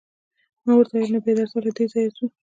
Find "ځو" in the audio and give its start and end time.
2.17-2.25